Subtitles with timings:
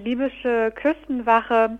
[0.00, 1.78] die libysche Küstenwache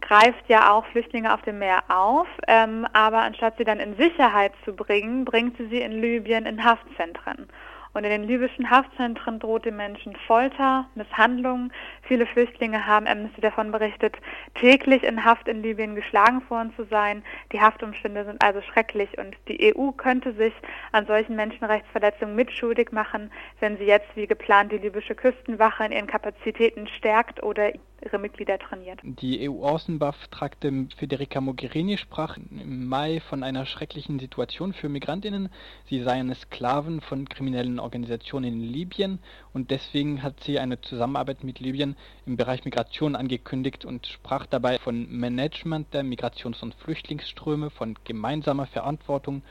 [0.00, 4.52] greift ja auch Flüchtlinge auf dem Meer auf, ähm, aber anstatt sie dann in Sicherheit
[4.64, 7.48] zu bringen, bringt sie sie in Libyen in Haftzentren.
[7.94, 11.72] Und in den libyschen Haftzentren droht den Menschen Folter, Misshandlungen.
[12.02, 14.16] Viele Flüchtlinge haben Amnesty davon berichtet,
[14.54, 17.22] täglich in Haft in Libyen geschlagen worden zu sein.
[17.52, 20.54] Die Haftumstände sind also schrecklich und die EU könnte sich
[20.92, 23.30] an solchen Menschenrechtsverletzungen mitschuldig machen,
[23.60, 27.72] wenn sie jetzt wie geplant die libysche Küstenwache in ihren Kapazitäten stärkt oder
[28.04, 29.00] ihre Mitglieder trainiert.
[29.02, 35.48] Die EU-Außenbeauftragte Federica Mogherini sprach im Mai von einer schrecklichen Situation für Migrantinnen.
[35.86, 39.18] Sie seien Sklaven von kriminellen Organisationen in Libyen
[39.52, 44.78] und deswegen hat sie eine Zusammenarbeit mit Libyen im Bereich Migration angekündigt und sprach dabei
[44.78, 49.42] von Management der Migrations- und Flüchtlingsströme, von gemeinsamer Verantwortung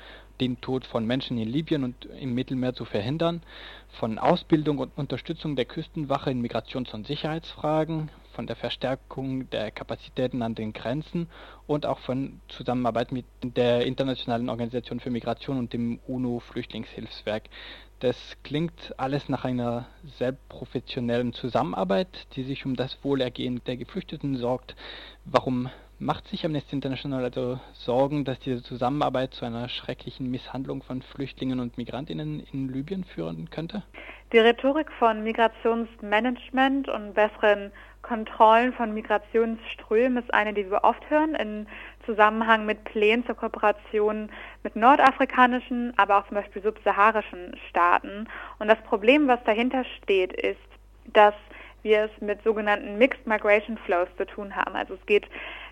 [0.41, 3.41] den Tod von Menschen in Libyen und im Mittelmeer zu verhindern,
[3.99, 8.10] von Ausbildung und Unterstützung der Küstenwache in Migrations- und Sicherheitsfragen,
[8.41, 11.27] von der Verstärkung der Kapazitäten an den Grenzen
[11.68, 17.43] und auch von Zusammenarbeit mit der Internationalen Organisation für Migration und dem UNO-Flüchtlingshilfswerk.
[17.99, 19.85] Das klingt alles nach einer
[20.18, 24.76] sehr professionellen Zusammenarbeit, die sich um das Wohlergehen der Geflüchteten sorgt.
[25.23, 25.70] Warum
[26.02, 31.60] macht sich Amnesty International also Sorgen, dass diese Zusammenarbeit zu einer schrecklichen Misshandlung von Flüchtlingen
[31.60, 33.84] und Migrantinnen in Libyen führen könnte?
[34.34, 41.35] Die Rhetorik von Migrationsmanagement und besseren Kontrollen von Migrationsströmen ist eine, die wir oft hören
[41.35, 41.68] in
[42.05, 44.32] Zusammenhang mit Plänen zur Kooperation
[44.63, 48.27] mit nordafrikanischen, aber auch zum Beispiel subsaharischen Staaten.
[48.57, 50.57] Und das Problem, was dahinter steht, ist,
[51.13, 51.35] dass
[51.84, 54.76] wir es mit sogenannten Mixed Migration Flows zu tun haben.
[54.76, 55.27] Also es geht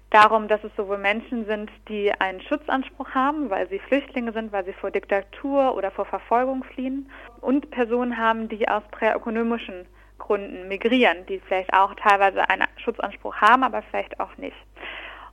[0.10, 4.66] darum, dass es sowohl Menschen sind, die einen Schutzanspruch haben, weil sie Flüchtlinge sind, weil
[4.66, 7.10] sie vor Diktatur oder vor Verfolgung fliehen,
[7.42, 9.86] und Personen haben, die aus präökonomischen
[10.18, 14.58] Gründen migrieren, die vielleicht auch teilweise einen Schutzanspruch haben, aber vielleicht auch nicht.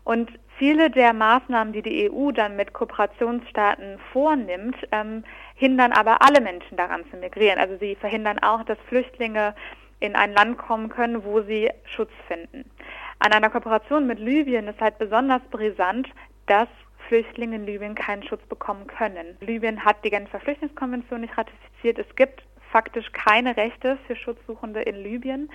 [0.05, 5.25] Und viele der Maßnahmen, die die EU dann mit Kooperationsstaaten vornimmt, ähm,
[5.57, 7.59] hindern aber alle Menschen daran zu migrieren.
[7.59, 9.55] Also sie verhindern auch, dass Flüchtlinge
[9.99, 12.71] in ein Land kommen können, wo sie Schutz finden.
[13.19, 16.09] An einer Kooperation mit Libyen ist halt besonders brisant,
[16.47, 16.69] dass
[17.09, 19.37] Flüchtlinge in Libyen keinen Schutz bekommen können.
[19.41, 21.99] Libyen hat die Genfer Flüchtlingskonvention nicht ratifiziert.
[21.99, 25.51] Es gibt faktisch keine Rechte für Schutzsuchende in Libyen.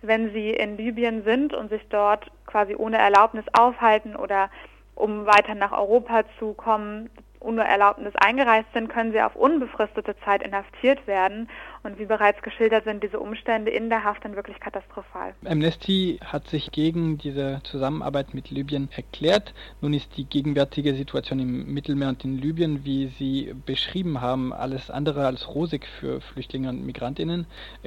[0.00, 4.50] Wenn sie in Libyen sind und sich dort quasi ohne Erlaubnis aufhalten oder
[4.94, 7.10] um weiter nach Europa zu kommen,
[7.42, 11.48] ohne Erlaubnis eingereist sind, können sie auf unbefristete Zeit inhaftiert werden.
[11.82, 15.34] Und wie bereits geschildert sind diese Umstände in der Haft dann wirklich katastrophal.
[15.44, 19.52] Amnesty hat sich gegen diese Zusammenarbeit mit Libyen erklärt.
[19.80, 24.90] Nun ist die gegenwärtige Situation im Mittelmeer und in Libyen, wie Sie beschrieben haben, alles
[24.90, 27.46] andere als rosig für Flüchtlinge und Migrantinnen.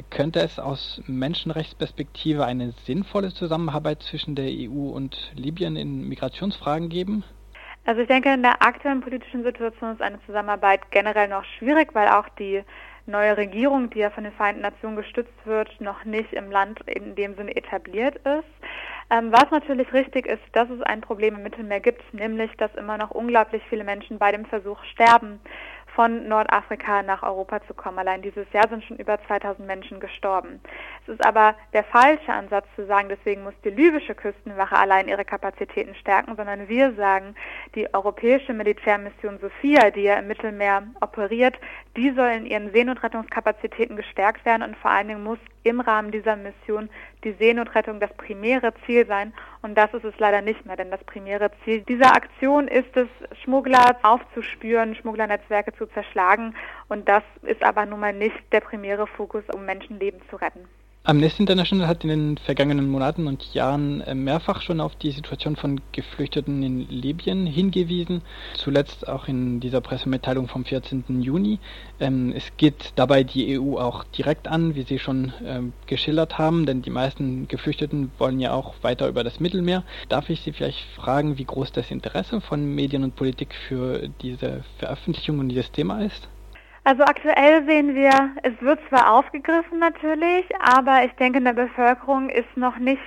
[0.10, 7.24] Könnte es aus Menschenrechtsperspektive eine sinnvolle Zusammenarbeit zwischen der EU und Libyen in Migrationsfragen geben?
[7.86, 12.08] Also ich denke, in der aktuellen politischen Situation ist eine Zusammenarbeit generell noch schwierig, weil
[12.10, 12.64] auch die
[13.06, 17.14] neue Regierung, die ja von den Vereinten Nationen gestützt wird, noch nicht im Land in
[17.14, 18.50] dem Sinne etabliert ist.
[19.12, 22.98] Ähm, was natürlich richtig ist, dass es ein Problem im Mittelmeer gibt, nämlich dass immer
[22.98, 25.40] noch unglaublich viele Menschen bei dem Versuch sterben,
[25.96, 27.98] von Nordafrika nach Europa zu kommen.
[27.98, 30.60] Allein dieses Jahr sind schon über 2000 Menschen gestorben.
[31.04, 35.26] Es ist aber der falsche Ansatz zu sagen, deswegen muss die libysche Küstenwache allein ihre
[35.26, 37.36] Kapazitäten stärken, sondern wir sagen,
[37.74, 41.58] die europäische Militärmission Sophia, die ja im Mittelmeer operiert,
[41.96, 46.36] die soll in ihren Seenotrettungskapazitäten gestärkt werden und vor allen Dingen muss im Rahmen dieser
[46.36, 46.90] Mission
[47.24, 49.34] die Seenotrettung das primäre Ziel sein.
[49.62, 53.08] Und das ist es leider nicht mehr, denn das primäre Ziel dieser Aktion ist es,
[53.44, 56.56] Schmuggler aufzuspüren, Schmugglernetzwerke zu zerschlagen.
[56.88, 60.68] Und das ist aber nun mal nicht der primäre Fokus, um Menschenleben zu retten.
[61.08, 65.56] Amnesty International hat in den vergangenen Monaten und Jahren äh, mehrfach schon auf die Situation
[65.56, 68.24] von Geflüchteten in Libyen hingewiesen,
[68.56, 71.22] zuletzt auch in dieser Pressemitteilung vom 14.
[71.22, 71.60] Juni.
[72.00, 76.66] Ähm, es geht dabei die EU auch direkt an, wie Sie schon ähm, geschildert haben,
[76.66, 79.84] denn die meisten Geflüchteten wollen ja auch weiter über das Mittelmeer.
[80.10, 84.64] Darf ich Sie vielleicht fragen, wie groß das Interesse von Medien und Politik für diese
[84.80, 86.28] Veröffentlichung und dieses Thema ist?
[86.88, 88.12] Also aktuell sehen wir,
[88.44, 93.02] es wird zwar aufgegriffen natürlich, aber ich denke in der Bevölkerung ist noch nicht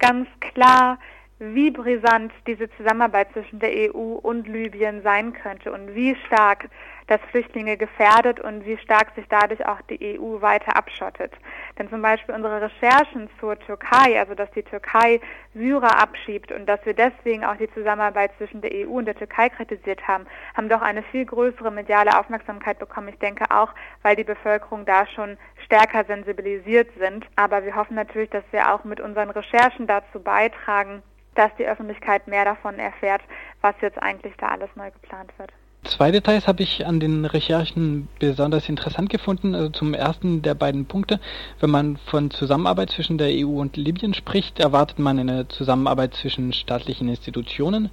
[0.00, 0.98] ganz klar,
[1.38, 6.68] wie brisant diese Zusammenarbeit zwischen der EU und Libyen sein könnte und wie stark
[7.06, 11.32] das Flüchtlinge gefährdet und wie stark sich dadurch auch die EU weiter abschottet.
[11.78, 15.20] Denn zum Beispiel unsere Recherchen zur Türkei, also dass die Türkei
[15.54, 19.48] Syrer abschiebt und dass wir deswegen auch die Zusammenarbeit zwischen der EU und der Türkei
[19.48, 20.26] kritisiert haben,
[20.56, 23.08] haben doch eine viel größere mediale Aufmerksamkeit bekommen.
[23.08, 27.26] Ich denke auch, weil die Bevölkerung da schon stärker sensibilisiert sind.
[27.36, 31.02] Aber wir hoffen natürlich, dass wir auch mit unseren Recherchen dazu beitragen,
[31.34, 33.22] dass die Öffentlichkeit mehr davon erfährt,
[33.60, 35.52] was jetzt eigentlich da alles neu geplant wird.
[35.84, 39.54] Zwei Details habe ich an den Recherchen besonders interessant gefunden.
[39.54, 41.20] Also zum ersten der beiden Punkte.
[41.60, 46.54] Wenn man von Zusammenarbeit zwischen der EU und Libyen spricht, erwartet man eine Zusammenarbeit zwischen
[46.54, 47.90] staatlichen Institutionen.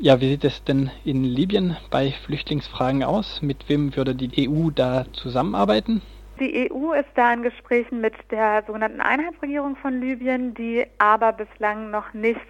[0.00, 3.40] Ja, wie sieht es denn in Libyen bei Flüchtlingsfragen aus?
[3.40, 6.02] Mit wem würde die EU da zusammenarbeiten?
[6.40, 11.90] Die EU ist da in Gesprächen mit der sogenannten Einheitsregierung von Libyen, die aber bislang
[11.90, 12.40] noch nicht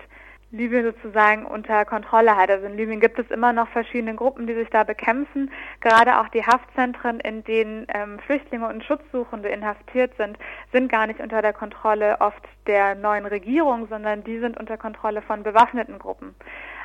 [0.50, 2.50] Libyen sozusagen unter Kontrolle hat.
[2.50, 5.50] Also in Libyen gibt es immer noch verschiedene Gruppen, die sich da bekämpfen.
[5.81, 10.39] Gerade auch die Haftzentren, in denen ähm, Flüchtlinge und Schutzsuchende inhaftiert sind,
[10.73, 15.21] sind gar nicht unter der Kontrolle oft der neuen Regierung, sondern die sind unter Kontrolle
[15.23, 16.35] von bewaffneten Gruppen.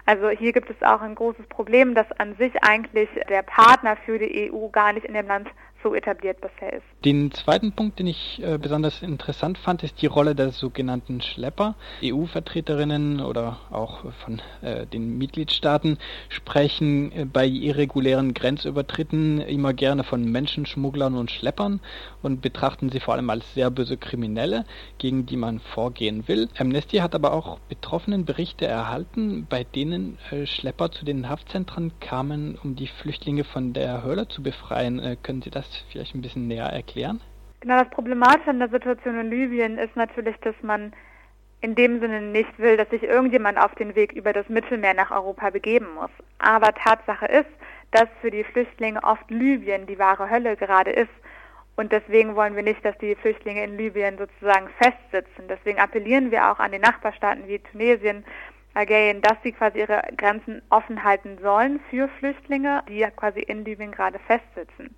[0.06, 4.20] Also hier gibt es auch ein großes Problem, dass an sich eigentlich der Partner für
[4.20, 5.50] die EU gar nicht in dem Land
[5.84, 6.84] so etabliert bisher ist.
[7.06, 11.76] Den zweiten Punkt, den ich äh, besonders interessant fand, ist die Rolle der sogenannten Schlepper.
[12.02, 15.98] EU-Vertreterinnen oder auch von äh, den Mitgliedstaaten
[16.30, 21.82] sprechen äh, bei irregulären Grenzübertritten immer gerne von Menschenschmugglern und Schleppern
[22.22, 24.66] und betrachten sie vor allem als sehr böse Kriminelle,
[24.98, 26.48] gegen die man vorgehen will.
[26.58, 32.58] Amnesty hat aber auch betroffenen Berichte erhalten, bei denen äh, Schlepper zu den Haftzentren kamen,
[32.64, 35.00] um die Flüchtlinge von der Hölle zu befreien.
[35.00, 37.22] Äh, können Sie das vielleicht ein bisschen näher erklären?
[37.62, 40.94] Genau, das Problematische an der Situation in Libyen ist natürlich, dass man
[41.62, 45.12] in dem Sinne nicht will, dass sich irgendjemand auf den Weg über das Mittelmeer nach
[45.12, 46.12] Europa begeben muss.
[46.40, 47.50] Aber Tatsache ist,
[47.92, 51.12] dass für die Flüchtlinge oft Libyen die wahre Hölle gerade ist.
[51.78, 55.48] Und deswegen wollen wir nicht, dass die Flüchtlinge in Libyen sozusagen festsitzen.
[55.48, 58.26] Deswegen appellieren wir auch an die Nachbarstaaten wie Tunesien,
[58.74, 63.64] Algerien, dass sie quasi ihre Grenzen offen halten sollen für Flüchtlinge, die ja quasi in
[63.64, 64.96] Libyen gerade festsitzen.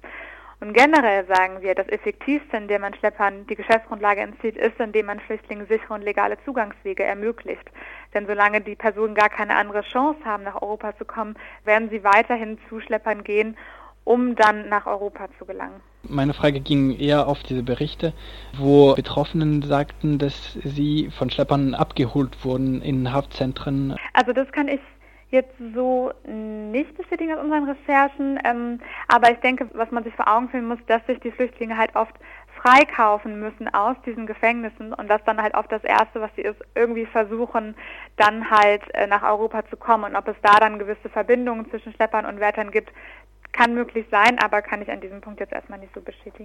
[0.66, 5.20] Und generell sagen wir, das Effektivste, indem man Schleppern die Geschäftsgrundlage entzieht, ist, indem man
[5.20, 7.70] Flüchtlingen sichere und legale Zugangswege ermöglicht.
[8.16, 11.36] Denn solange die Personen gar keine andere Chance haben, nach Europa zu kommen,
[11.66, 13.56] werden sie weiterhin zu Schleppern gehen,
[14.06, 15.82] um dann nach Europa zu gelangen.
[16.02, 18.14] Meine Frage ging eher auf diese Berichte,
[18.58, 23.96] wo Betroffenen sagten, dass sie von Schleppern abgeholt wurden in Haftzentren.
[24.14, 24.80] Also das kann ich
[25.36, 30.28] jetzt so nicht bestätigen aus unseren Recherchen, ähm, aber ich denke, was man sich vor
[30.28, 32.16] Augen führen muss, dass sich die Flüchtlinge halt oft
[32.62, 36.60] freikaufen müssen aus diesen Gefängnissen und das dann halt oft das Erste, was sie ist,
[36.74, 37.76] irgendwie versuchen,
[38.18, 41.94] dann halt äh, nach Europa zu kommen und ob es da dann gewisse Verbindungen zwischen
[41.94, 42.92] Schleppern und Wärtern gibt,
[43.52, 46.44] kann möglich sein, aber kann ich an diesem Punkt jetzt erstmal nicht so bestätigen.